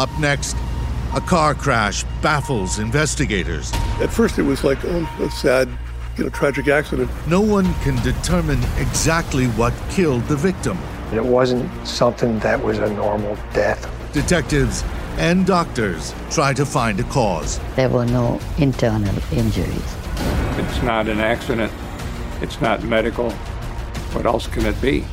[0.00, 0.56] Up next,
[1.14, 3.70] a car crash baffles investigators.
[4.00, 5.68] At first, it was like, oh, a sad,
[6.16, 7.10] you know, tragic accident.
[7.26, 10.78] No one can determine exactly what killed the victim.
[11.12, 13.86] It wasn't something that was a normal death.
[14.14, 14.84] Detectives
[15.18, 17.60] and doctors try to find a cause.
[17.76, 19.96] There were no internal injuries.
[20.56, 21.70] It's not an accident.
[22.40, 23.32] It's not medical.
[24.12, 25.04] What else can it be?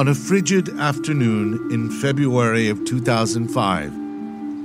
[0.00, 3.92] On a frigid afternoon in February of 2005,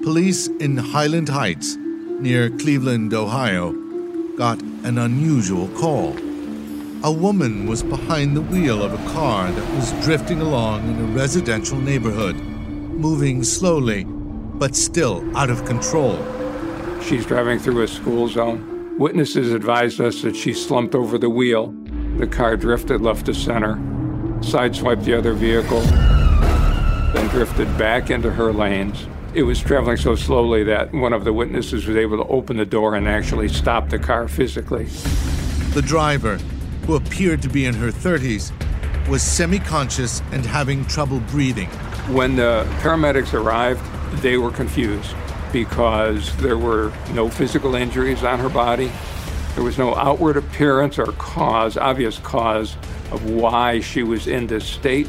[0.02, 3.74] police in Highland Heights, near Cleveland, Ohio,
[4.38, 6.16] got an unusual call.
[7.04, 11.14] A woman was behind the wheel of a car that was drifting along in a
[11.14, 16.16] residential neighborhood, moving slowly, but still out of control.
[17.02, 18.98] She's driving through a school zone.
[18.98, 21.76] Witnesses advised us that she slumped over the wheel.
[22.20, 23.76] The car drifted left to center,
[24.46, 25.82] sideswiped the other vehicle,
[27.14, 29.08] then drifted back into her lanes.
[29.34, 32.66] It was traveling so slowly that one of the witnesses was able to open the
[32.66, 34.86] door and actually stop the car physically.
[35.74, 36.38] The driver,
[36.86, 38.52] who appeared to be in her 30s,
[39.10, 41.68] was semi conscious and having trouble breathing.
[42.08, 43.82] When the paramedics arrived,
[44.22, 45.14] they were confused
[45.52, 48.92] because there were no physical injuries on her body.
[49.56, 52.78] There was no outward appearance or cause, obvious cause,
[53.12, 55.08] of why she was in this state.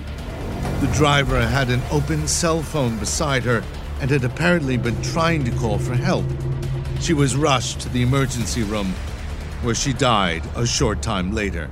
[0.81, 3.63] The driver had an open cell phone beside her
[4.01, 6.25] and had apparently been trying to call for help.
[7.01, 8.93] She was rushed to the emergency room,
[9.63, 11.71] where she died a short time later.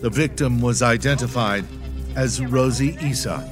[0.00, 1.64] The victim was identified
[2.16, 3.46] as Rosie Essa,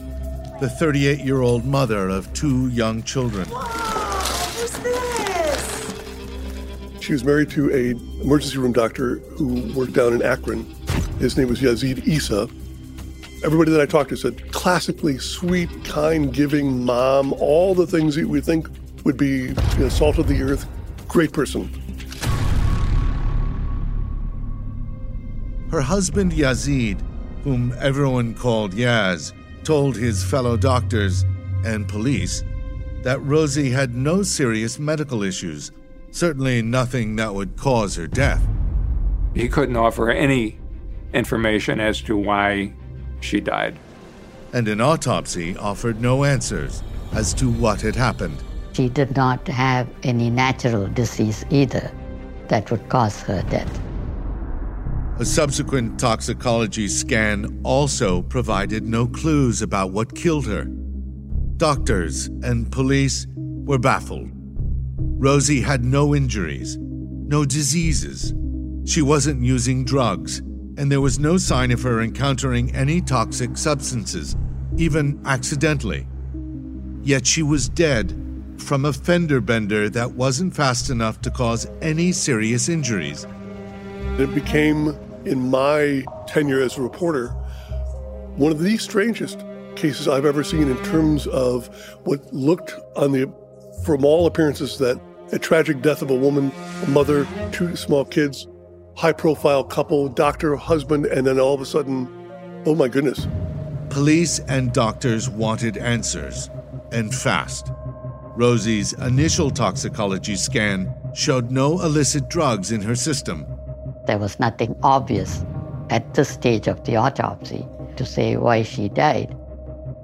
[0.60, 3.46] the 38 year old mother of two young children.
[3.48, 5.94] Who's this?
[7.00, 7.90] She was married to a
[8.22, 10.66] emergency room doctor who worked down in Akron.
[11.18, 12.48] His name was Yazeed Essa.
[13.44, 18.20] Everybody that I talked to said classically sweet, kind, giving mom, all the things that
[18.20, 18.68] you would think
[19.04, 20.68] would be you know, salt of the earth,
[21.08, 21.68] great person.
[25.72, 27.02] Her husband Yazeed,
[27.42, 29.32] whom everyone called Yaz,
[29.64, 31.24] told his fellow doctors
[31.64, 32.44] and police
[33.02, 35.72] that Rosie had no serious medical issues,
[36.12, 38.46] certainly nothing that would cause her death.
[39.34, 40.58] He couldn't offer any
[41.12, 42.72] information as to why
[43.20, 43.78] she died.
[44.52, 46.82] And an autopsy offered no answers
[47.12, 48.42] as to what had happened.
[48.72, 51.90] She did not have any natural disease either
[52.48, 53.80] that would cause her death.
[55.18, 60.64] A subsequent toxicology scan also provided no clues about what killed her.
[61.56, 64.30] Doctors and police were baffled.
[64.96, 68.32] Rosie had no injuries, no diseases.
[68.84, 70.40] She wasn't using drugs,
[70.78, 74.36] and there was no sign of her encountering any toxic substances,
[74.76, 76.06] even accidentally.
[77.02, 78.14] Yet she was dead
[78.58, 83.26] from a fender bender that wasn't fast enough to cause any serious injuries.
[84.18, 87.28] It became, in my tenure as a reporter,
[88.36, 89.44] one of the strangest
[89.74, 91.66] cases I've ever seen in terms of
[92.04, 93.32] what looked on the,
[93.84, 95.00] from all appearances, that
[95.32, 96.52] a tragic death of a woman,
[96.84, 98.46] a mother, two small kids,
[98.98, 102.08] high profile couple, doctor, husband, and then all of a sudden,
[102.66, 103.28] oh my goodness.
[103.90, 106.50] Police and doctors wanted answers,
[106.90, 107.70] and fast.
[108.34, 113.46] Rosie's initial toxicology scan showed no illicit drugs in her system.
[114.08, 115.44] There was nothing obvious
[115.90, 119.32] at this stage of the autopsy to say why she died.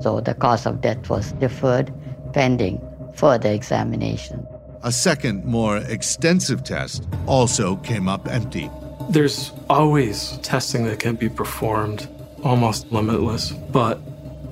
[0.02, 1.92] So the cause of death was deferred
[2.32, 2.80] pending
[3.16, 4.46] further examination.
[4.84, 8.70] A second, more extensive test also came up empty.
[9.10, 12.08] There's always testing that can be performed,
[12.42, 14.00] almost limitless, but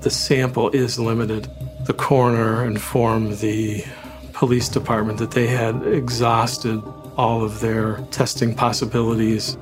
[0.03, 1.51] the sample is limited.
[1.87, 3.85] The coroner informed the
[4.33, 6.83] police department that they had exhausted
[7.17, 9.57] all of their testing possibilities.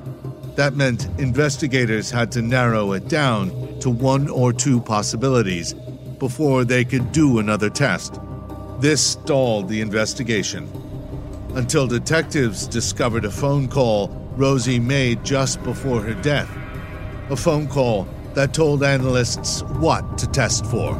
[0.55, 5.73] That meant investigators had to narrow it down to one or two possibilities
[6.19, 8.19] before they could do another test.
[8.79, 10.69] This stalled the investigation
[11.55, 16.49] until detectives discovered a phone call Rosie made just before her death.
[17.29, 20.95] A phone call that told analysts what to test for.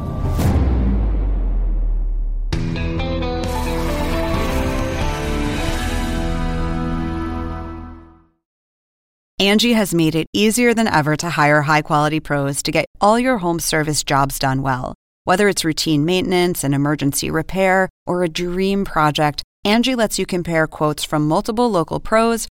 [9.42, 13.20] Angie has made it easier than ever to hire high quality pros to get all
[13.20, 14.94] your home service jobs done well.
[15.24, 20.68] Whether it's routine maintenance, an emergency repair, or a dream project, Angie lets you compare
[20.68, 22.48] quotes from multiple local pros,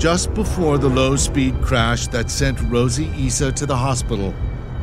[0.00, 4.34] Just before the low speed crash that sent Rosie Essa to the hospital,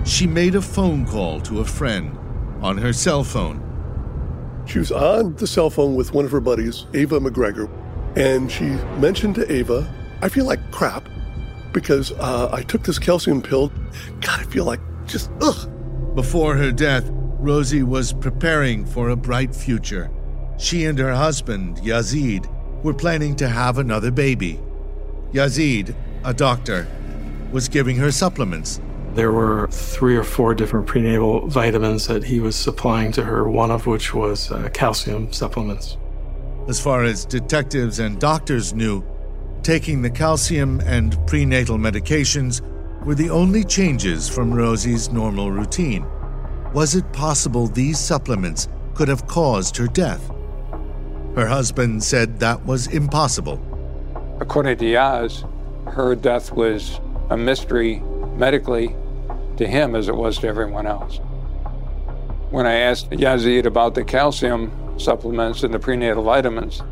[0.05, 2.15] she made a phone call to a friend
[2.61, 3.59] on her cell phone.
[4.67, 7.67] She was on the cell phone with one of her buddies, Ava McGregor,
[8.15, 8.65] and she
[8.99, 9.91] mentioned to Ava,
[10.21, 11.09] I feel like crap
[11.73, 13.69] because uh, I took this calcium pill.
[14.21, 15.67] God, I feel like just ugh.
[16.13, 20.11] Before her death, Rosie was preparing for a bright future.
[20.59, 22.45] She and her husband, Yazeed,
[22.83, 24.61] were planning to have another baby.
[25.33, 26.87] Yazeed, a doctor,
[27.51, 28.79] was giving her supplements.
[29.13, 33.71] There were three or four different prenatal vitamins that he was supplying to her, one
[33.71, 35.97] of which was uh, calcium supplements.
[36.67, 39.03] As far as detectives and doctors knew,
[39.63, 42.61] taking the calcium and prenatal medications
[43.05, 46.05] were the only changes from Rosie's normal routine.
[46.73, 50.29] Was it possible these supplements could have caused her death?
[51.35, 53.61] Her husband said that was impossible.
[54.39, 55.49] According to Yaz,
[55.93, 56.99] her death was
[57.29, 57.99] a mystery
[58.35, 58.95] medically
[59.57, 61.17] to him as it was to everyone else.
[62.51, 66.83] When I asked Yazeed about the calcium supplements and the prenatal vitamins,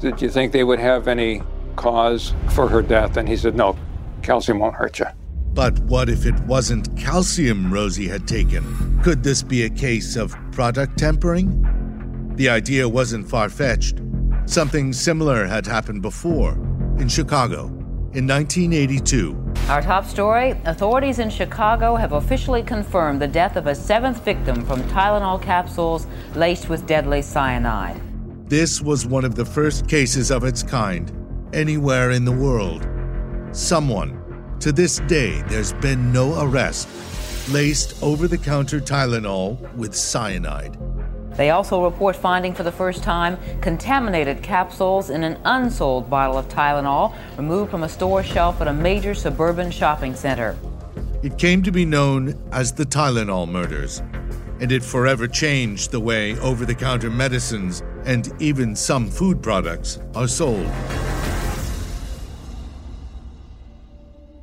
[0.00, 1.42] did you think they would have any
[1.76, 3.16] cause for her death?
[3.16, 3.76] And he said, no,
[4.22, 5.06] calcium won't hurt you.
[5.54, 9.00] But what if it wasn't calcium Rosie had taken?
[9.02, 12.32] Could this be a case of product tampering?
[12.36, 14.00] The idea wasn't far fetched.
[14.46, 16.52] Something similar had happened before
[16.98, 17.66] in Chicago
[18.12, 19.38] in 1982.
[19.68, 24.66] Our top story authorities in Chicago have officially confirmed the death of a seventh victim
[24.66, 28.00] from Tylenol capsules laced with deadly cyanide.
[28.48, 31.10] This was one of the first cases of its kind
[31.54, 32.86] anywhere in the world.
[33.52, 34.18] Someone,
[34.60, 36.88] to this day, there's been no arrest,
[37.50, 40.76] laced over the counter Tylenol with cyanide.
[41.36, 46.48] They also report finding for the first time contaminated capsules in an unsold bottle of
[46.48, 50.56] Tylenol removed from a store shelf at a major suburban shopping center.
[51.22, 54.02] It came to be known as the Tylenol murders,
[54.60, 59.98] and it forever changed the way over the counter medicines and even some food products
[60.14, 60.70] are sold.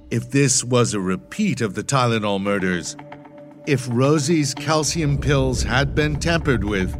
[0.09, 2.95] If this was a repeat of the Tylenol murders,
[3.69, 6.91] if Rosie's calcium pills had been tampered with,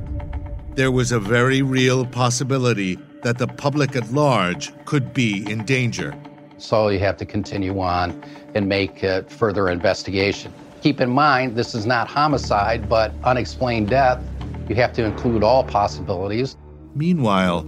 [0.76, 6.16] there was a very real possibility that the public at large could be in danger.
[6.60, 8.24] So you have to continue on
[8.54, 10.54] and make uh, further investigation.
[10.84, 14.24] Keep in mind, this is not homicide, but unexplained death.
[14.70, 16.56] You have to include all possibilities.
[16.94, 17.64] Meanwhile,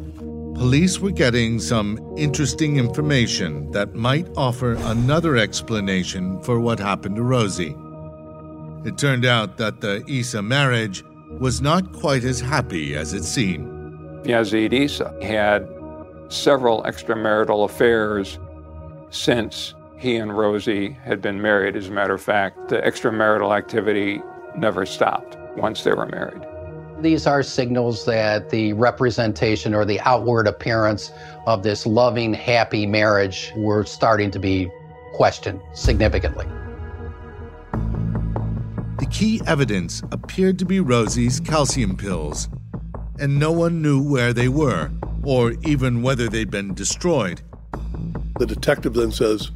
[0.53, 7.23] police were getting some interesting information that might offer another explanation for what happened to
[7.23, 7.75] Rosie.
[8.83, 11.03] It turned out that the Essa marriage
[11.39, 13.67] was not quite as happy as it seemed.
[14.25, 15.67] Yazeed Essa had
[16.29, 18.39] several extramarital affairs
[19.11, 21.75] since he and Rosie had been married.
[21.75, 24.21] As a matter of fact, the extramarital activity
[24.57, 26.41] never stopped once they were married.
[27.01, 31.11] These are signals that the representation or the outward appearance
[31.45, 34.71] of this loving, happy marriage were starting to be
[35.13, 36.47] questioned significantly.
[39.01, 42.47] The key evidence appeared to be Rosie's calcium pills,
[43.19, 44.91] and no one knew where they were,
[45.23, 47.41] or even whether they'd been destroyed.
[48.37, 49.49] The detective then says,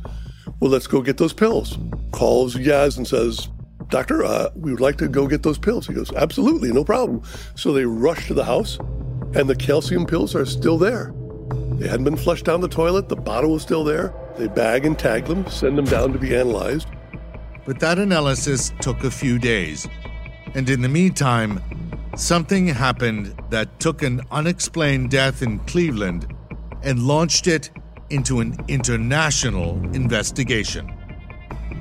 [0.60, 1.78] Well, let's go get those pills.
[2.12, 3.50] Calls Yaz and says,
[3.90, 5.86] Doctor, uh, we would like to go get those pills.
[5.86, 7.22] He goes, Absolutely, no problem.
[7.54, 8.80] So they rush to the house,
[9.36, 11.14] and the calcium pills are still there.
[11.74, 14.12] They hadn't been flushed down the toilet, the bottle was still there.
[14.40, 16.88] They bag and tag them, send them down to be analyzed.
[17.66, 19.88] But that analysis took a few days.
[20.54, 21.62] And in the meantime,
[22.16, 26.34] something happened that took an unexplained death in Cleveland
[26.84, 27.72] and launched it
[28.12, 30.94] into an international investigation.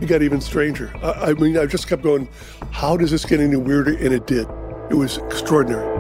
[0.01, 0.93] It got even stranger.
[1.03, 2.29] I, I mean, I just kept going,
[2.71, 3.93] how does this get any weirder?
[3.99, 4.49] And it did.
[4.91, 5.94] It was extraordinary.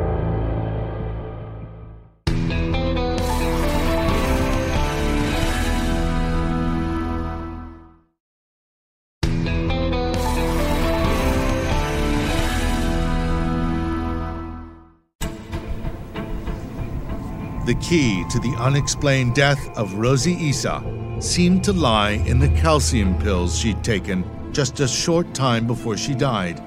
[17.66, 20.84] The key to the unexplained death of Rosie Essa
[21.18, 26.14] seemed to lie in the calcium pills she'd taken just a short time before she
[26.14, 26.62] died.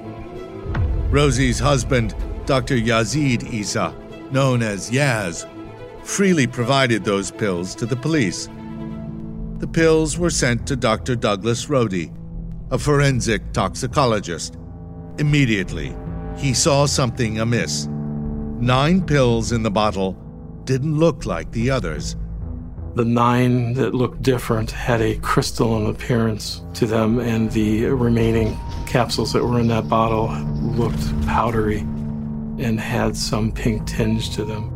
[1.12, 2.16] Rosie's husband,
[2.48, 2.76] Dr.
[2.78, 3.94] Yazeed Essa,
[4.32, 5.48] known as Yaz,
[6.04, 8.50] freely provided those pills to the police.
[9.60, 11.16] The pills were sent to Dr.
[11.16, 12.12] Douglas Rohde,
[12.72, 14.58] a forensic toxicologist.
[15.20, 15.96] Immediately,
[16.38, 17.88] he saw something amiss.
[18.60, 20.18] Nine pills in the bottle
[20.68, 22.16] didn't look like the others.
[22.96, 29.32] The nine that looked different had a crystalline appearance to them, and the remaining capsules
[29.34, 30.28] that were in that bottle
[30.76, 31.80] looked powdery
[32.60, 34.70] and had some pink tinge to them.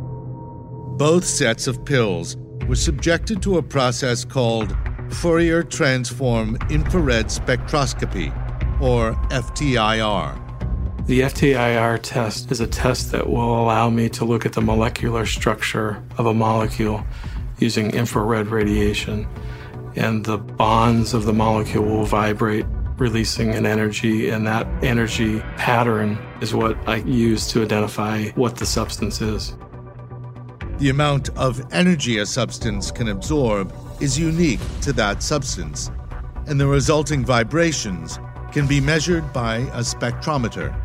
[0.98, 4.76] Both sets of pills were subjected to a process called
[5.10, 8.32] Fourier Transform Infrared Spectroscopy,
[8.80, 10.51] or FTIR.
[11.08, 15.26] The FTIR test is a test that will allow me to look at the molecular
[15.26, 17.04] structure of a molecule
[17.58, 19.28] using infrared radiation,
[19.96, 22.68] and the bonds of the molecule will vibrate,
[22.98, 28.66] releasing an energy, and that energy pattern is what I use to identify what the
[28.68, 29.58] substance is.
[30.78, 35.90] The amount of energy a substance can absorb is unique to that substance,
[36.46, 38.20] and the resulting vibrations
[38.52, 40.76] can be measured by a spectrometer.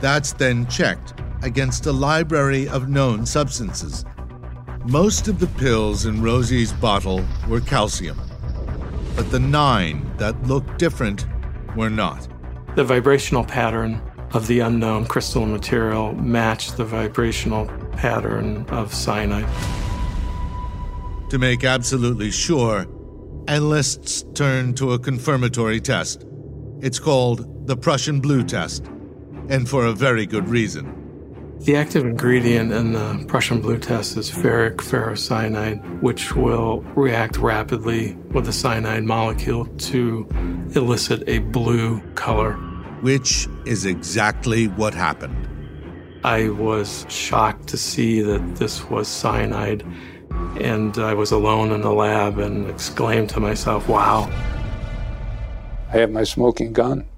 [0.00, 4.04] That's then checked against a library of known substances.
[4.84, 8.18] Most of the pills in Rosie's bottle were calcium,
[9.16, 11.26] but the nine that looked different
[11.76, 12.28] were not.
[12.76, 14.00] The vibrational pattern
[14.32, 19.48] of the unknown crystalline material matched the vibrational pattern of cyanide.
[21.30, 22.86] To make absolutely sure,
[23.48, 26.24] analysts turned to a confirmatory test.
[26.80, 28.88] It's called the Prussian blue test
[29.48, 30.94] and for a very good reason.
[31.60, 38.14] The active ingredient in the Prussian blue test is ferric ferrocyanide, which will react rapidly
[38.30, 40.28] with the cyanide molecule to
[40.76, 42.52] elicit a blue color.
[43.00, 45.48] Which is exactly what happened.
[46.22, 49.84] I was shocked to see that this was cyanide,
[50.60, 54.30] and I was alone in the lab and exclaimed to myself, wow.
[55.92, 57.08] I have my smoking gun.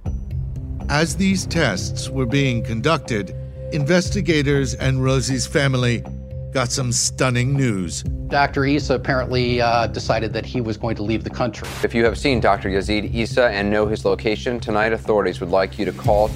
[0.91, 3.33] As these tests were being conducted,
[3.73, 6.03] investigators and Rosie's family
[6.51, 8.03] got some stunning news.
[8.27, 8.67] Dr.
[8.67, 11.69] Essa apparently uh, decided that he was going to leave the country.
[11.85, 12.69] If you have seen Dr.
[12.69, 16.27] Yazeed Essa and know his location, tonight authorities would like you to call.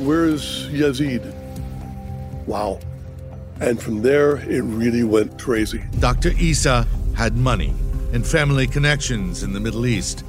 [0.00, 1.32] Where's Yazeed?
[2.46, 2.80] Wow.
[3.60, 5.84] And from there, it really went crazy.
[6.00, 6.32] Dr.
[6.40, 7.72] Essa had money
[8.12, 10.24] and family connections in the Middle East.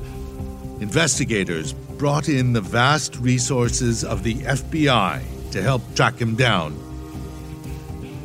[0.84, 5.22] Investigators brought in the vast resources of the FBI
[5.52, 6.78] to help track him down.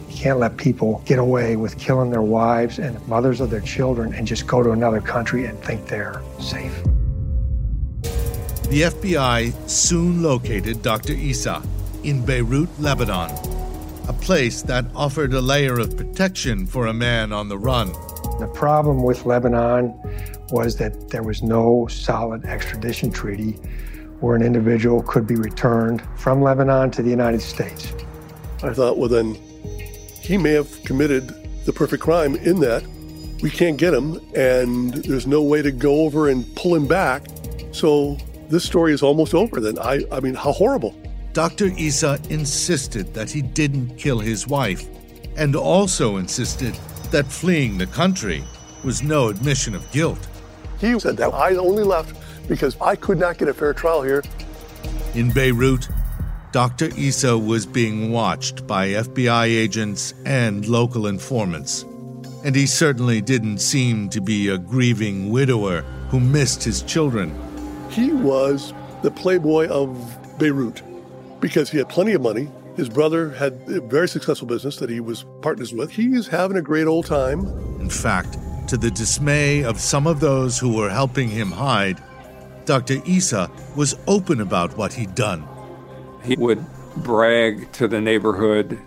[0.09, 4.13] You can't let people get away with killing their wives and mothers of their children
[4.13, 6.83] and just go to another country and think they're safe.
[8.73, 11.15] The FBI soon located Dr.
[11.15, 11.63] Essa
[12.03, 13.31] in Beirut, Lebanon,
[14.09, 17.93] a place that offered a layer of protection for a man on the run.
[18.41, 19.95] The problem with Lebanon
[20.53, 23.53] was that there was no solid extradition treaty
[24.21, 27.93] where an individual could be returned from Lebanon to the United States.
[28.63, 29.35] I thought, well, then
[30.21, 31.29] he may have committed
[31.65, 32.83] the perfect crime in that
[33.43, 37.27] we can't get him and there's no way to go over and pull him back.
[37.73, 38.17] So
[38.49, 39.79] this story is almost over then.
[39.79, 40.97] I, I mean, how horrible.
[41.33, 41.71] Dr.
[41.79, 44.87] Essa insisted that he didn't kill his wife
[45.37, 46.75] and also insisted
[47.11, 48.43] that fleeing the country
[48.83, 50.27] was no admission of guilt.
[50.81, 52.17] He said that I only left
[52.49, 54.23] because I could not get a fair trial here.
[55.15, 55.89] In Beirut,
[56.53, 56.91] Dr.
[56.97, 61.85] Essa was being watched by FBI agents and local informants.
[62.45, 67.35] And he certainly didn't seem to be a grieving widower who missed his children.
[67.91, 70.83] He was the playboy of Beirut
[71.41, 72.49] because he had plenty of money.
[72.77, 75.91] His brother had a very successful business that he was partners with.
[75.91, 77.47] He is having a great old time.
[77.81, 82.03] In fact, To the dismay of some of those who were helping him hide,
[82.67, 83.01] Dr.
[83.07, 85.49] Essa was open about what he'd done.
[86.23, 86.63] He would
[86.99, 88.79] brag to the neighborhood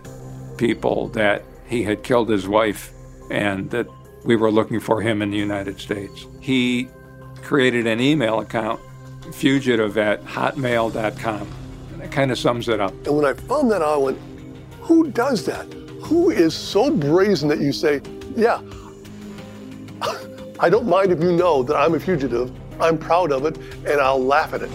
[0.56, 2.92] people that he had killed his wife
[3.28, 3.88] and that
[4.24, 6.26] we were looking for him in the United States.
[6.38, 6.88] He
[7.42, 8.78] created an email account,
[9.32, 11.48] fugitive at hotmail.com.
[11.92, 12.92] And that kind of sums it up.
[13.04, 14.18] And when I found that out, I went,
[14.80, 15.64] who does that?
[16.04, 18.00] Who is so brazen that you say,
[18.36, 18.60] yeah,
[20.62, 24.00] I don't mind if you know that I'm a fugitive, I'm proud of it, and
[24.00, 24.70] I'll laugh at it.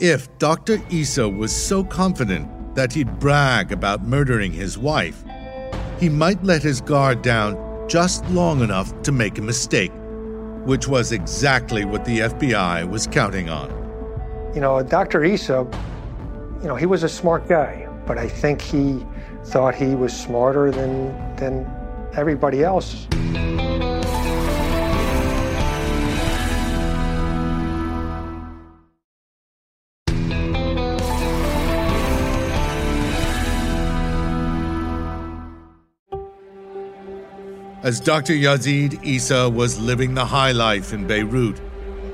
[0.00, 0.80] If Dr.
[0.90, 5.22] Essa was so confident that he'd brag about murdering his wife,
[5.98, 9.92] he might let his guard down just long enough to make a mistake,
[10.64, 13.68] which was exactly what the FBI was counting on.
[14.54, 15.22] You know, Dr.
[15.22, 15.66] Essa,
[16.62, 19.04] you know, he was a smart guy, but I think he
[19.44, 21.70] thought he was smarter than, than
[22.16, 23.06] everybody else.
[37.82, 38.34] As Dr.
[38.34, 41.58] Yazeed Essa was living the high life in Beirut,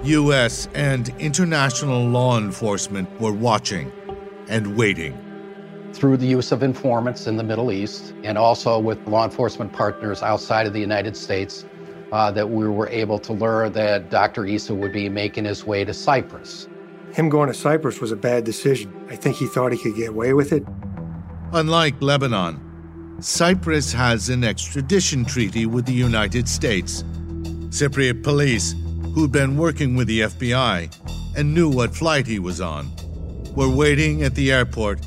[0.05, 0.69] U.S.
[0.75, 3.91] and international law enforcement were watching
[4.49, 5.19] and waiting.
[5.93, 10.23] Through the use of informants in the Middle East and also with law enforcement partners
[10.23, 11.65] outside of the United States,
[12.13, 14.47] uh, that we were able to learn that Dr.
[14.47, 16.69] Essa would be making his way to Cyprus.
[17.13, 18.95] Him going to Cyprus was a bad decision.
[19.11, 20.65] I think he thought he could get away with it.
[21.53, 22.66] Unlike Lebanon,
[23.21, 27.03] Cyprus has an extradition treaty with the United States.
[27.71, 28.75] Cypriot police,
[29.15, 30.95] who'd been working with the FBI
[31.35, 32.91] and knew what flight he was on,
[33.55, 35.01] were waiting at the airport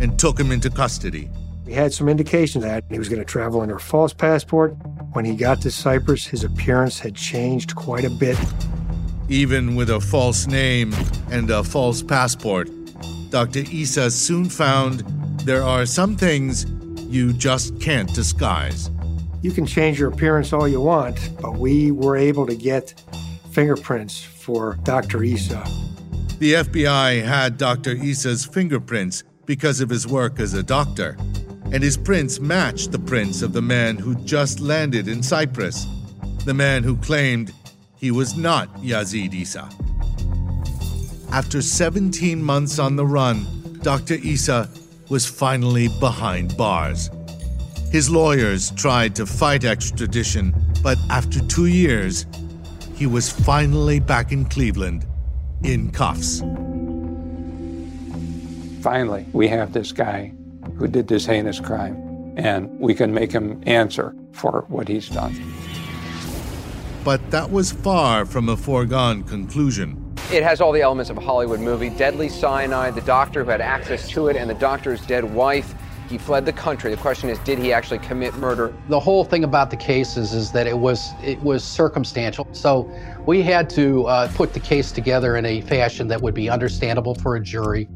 [0.00, 1.28] and took him into custody.
[1.66, 4.76] We had some indication that he was going to travel under a false passport.
[5.12, 8.38] When he got to Cyprus, his appearance had changed quite a bit.
[9.28, 10.94] Even with a false name
[11.30, 12.70] and a false passport,
[13.30, 13.64] Dr.
[13.72, 15.00] Essa soon found
[15.40, 16.66] there are some things
[17.12, 18.90] you just can't disguise.
[19.42, 22.94] You can change your appearance all you want, but we were able to get
[23.50, 25.22] fingerprints for Dr.
[25.22, 25.62] Essa.
[26.38, 27.96] The FBI had Dr.
[27.96, 31.16] Essa's fingerprints because of his work as a doctor,
[31.70, 35.86] and his prints matched the prints of the man who just landed in Cyprus,
[36.44, 37.52] the man who claimed
[37.96, 39.68] he was not Yazeed Essa.
[41.30, 43.46] After 17 months on the run,
[43.82, 44.16] Dr.
[44.24, 44.68] Essa
[45.12, 47.10] was finally behind bars.
[47.90, 52.24] His lawyers tried to fight extradition, but after two years,
[52.94, 55.04] he was finally back in Cleveland
[55.64, 56.40] in cuffs.
[58.80, 60.32] Finally, we have this guy
[60.76, 61.94] who did this heinous crime,
[62.38, 65.34] and we can make him answer for what he's done.
[67.04, 70.01] But that was far from a foregone conclusion.
[70.32, 73.60] It has all the elements of a Hollywood movie deadly cyanide, the doctor who had
[73.60, 75.74] access to it, and the doctor's dead wife.
[76.08, 76.90] He fled the country.
[76.90, 78.74] The question is, did he actually commit murder?
[78.88, 82.48] The whole thing about the cases is, is that it was it was circumstantial.
[82.52, 82.90] So
[83.26, 87.14] we had to uh, put the case together in a fashion that would be understandable
[87.14, 87.86] for a jury.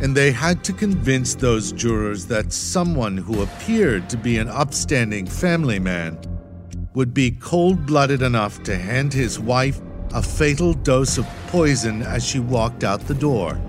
[0.00, 5.26] And they had to convince those jurors that someone who appeared to be an upstanding
[5.26, 6.16] family man
[6.94, 9.80] would be cold blooded enough to hand his wife
[10.16, 13.60] a fatal dose of poison as she walked out the door.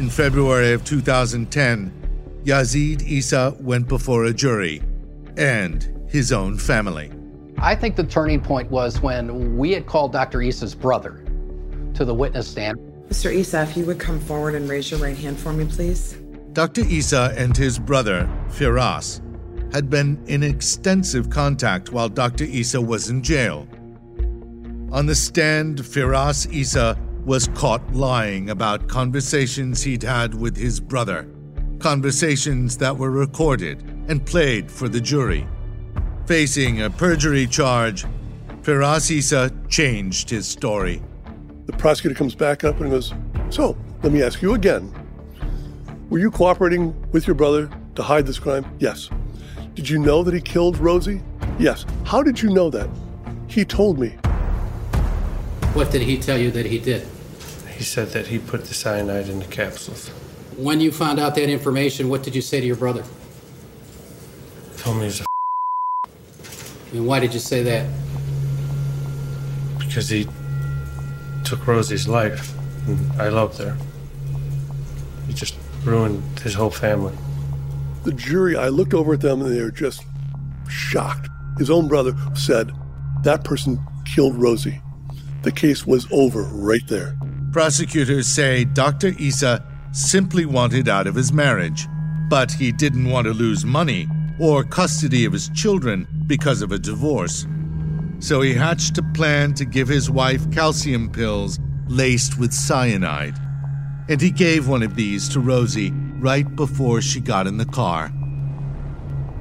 [0.00, 1.92] In February of 2010,
[2.42, 4.82] Yazeed Essa went before a jury
[5.36, 7.12] and his own family.
[7.58, 10.42] I think the turning point was when we had called Dr.
[10.42, 11.24] Essa's brother
[11.94, 12.78] to the witness stand.
[13.08, 13.32] Mr.
[13.32, 16.14] Essa, if you would come forward and raise your right hand for me, please.
[16.52, 16.82] Dr.
[16.90, 19.20] Essa and his brother, Firas,
[19.72, 22.44] had been in extensive contact while Dr.
[22.44, 23.68] Essa was in jail.
[24.92, 31.28] On the stand, Firas Essa was caught lying about conversations he'd had with his brother,
[31.78, 35.46] conversations that were recorded and played for the jury.
[36.26, 38.04] Facing a perjury charge,
[38.62, 41.02] Firas Essa changed his story.
[41.66, 43.14] The prosecutor comes back up and goes,
[43.50, 44.92] So, let me ask you again.
[46.08, 48.66] Were you cooperating with your brother to hide this crime?
[48.80, 49.08] Yes.
[49.74, 51.22] Did you know that he killed Rosie?
[51.58, 51.86] Yes.
[52.04, 52.88] How did you know that?
[53.46, 54.10] He told me.
[55.72, 57.06] What did he tell you that he did?
[57.76, 60.08] He said that he put the cyanide in the capsules.
[60.56, 63.04] When you found out that information, what did you say to your brother?
[64.78, 65.24] Told me he was a
[66.92, 67.86] And why did you say that?
[69.90, 70.24] because he
[71.44, 72.54] took Rosie's life.
[72.86, 73.76] And I loved her.
[75.26, 77.12] He just ruined his whole family.
[78.04, 80.04] The jury, I looked over at them and they were just
[80.68, 81.28] shocked.
[81.58, 82.70] His own brother said,
[83.22, 84.80] That person killed Rosie.
[85.42, 87.16] The case was over right there.
[87.52, 89.14] Prosecutors say Dr.
[89.20, 91.86] Essa simply wanted out of his marriage,
[92.28, 94.08] but he didn't want to lose money
[94.38, 97.46] or custody of his children because of a divorce.
[98.20, 101.58] So he hatched a plan to give his wife calcium pills
[101.88, 103.34] laced with cyanide.
[104.08, 108.12] And he gave one of these to Rosie right before she got in the car.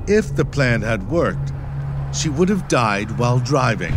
[0.08, 1.52] If the plan had worked,
[2.14, 3.94] she would have died while driving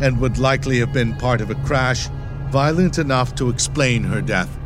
[0.00, 2.08] and would likely have been part of a crash
[2.50, 4.58] violent enough to explain her death.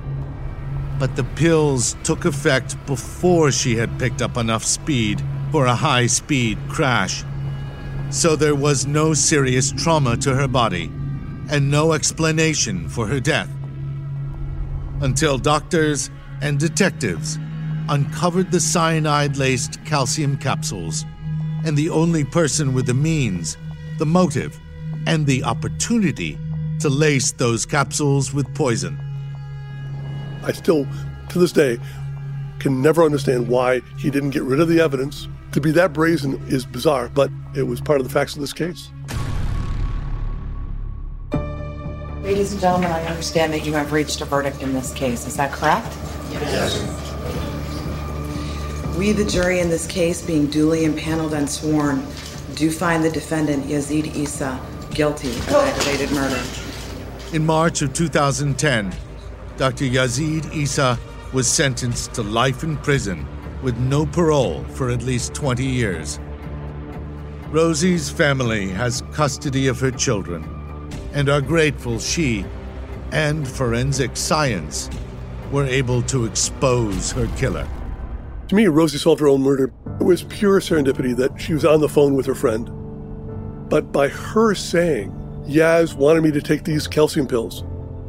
[0.99, 6.07] But the pills took effect before she had picked up enough speed for a high
[6.07, 7.25] speed crash.
[8.11, 10.91] So there was no serious trauma to her body
[11.51, 13.51] and no explanation for her death.
[15.01, 16.11] Until doctors
[16.43, 17.39] and detectives
[17.89, 21.05] uncovered the cyanide laced calcium capsules,
[21.65, 23.57] and the only person with the means,
[23.99, 24.59] the motive,
[25.07, 26.39] and the opportunity
[26.81, 28.99] to lace those capsules with poison.
[30.43, 30.87] I still,
[31.31, 31.79] to this day,
[32.59, 35.29] can never understand why he didn't get rid of the evidence.
[35.53, 38.53] To be that brazen is bizarre, but it was part of the facts of this
[38.53, 38.91] case.
[42.23, 45.27] Ladies and gentlemen, I understand that you have reached a verdict in this case.
[45.27, 45.95] Is that correct?
[46.41, 46.81] Yes.
[48.97, 52.07] We, the jury in this case, being duly impaneled and sworn,
[52.55, 56.41] do find the defendant, Yazeed Essa, guilty of aggravated murder.
[57.33, 58.95] In March of 2010,
[59.57, 59.85] Dr.
[59.85, 60.99] Yazeed Essa
[61.33, 63.27] was sentenced to life in prison
[63.63, 66.21] with no parole for at least 20 years.
[67.51, 70.45] Rosie's family has custody of her children
[71.13, 72.45] and are grateful she
[73.11, 74.91] and forensic science
[75.51, 77.67] were able to expose her killer.
[78.49, 79.73] To me, Rosie solved her own murder.
[80.01, 82.71] It was pure serendipity that she was on the phone with her friend.
[83.69, 85.11] But by her saying,
[85.47, 87.65] Yaz wanted me to take these calcium pills,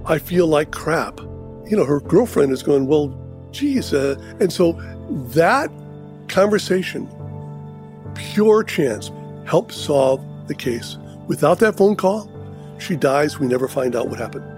[0.05, 1.19] I feel like crap.
[1.19, 3.17] You know, her girlfriend is going, Well,
[3.51, 3.93] geez.
[3.93, 4.73] Uh, and so
[5.33, 5.71] that
[6.27, 7.09] conversation,
[8.13, 9.11] pure chance,
[9.45, 10.97] helped solve the case.
[11.27, 12.29] Without that phone call,
[12.77, 13.39] she dies.
[13.39, 14.54] We never find out what happened.